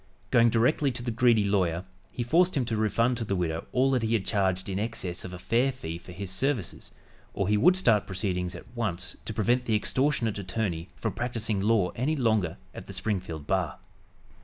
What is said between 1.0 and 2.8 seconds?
the greedy lawyer, he forced him to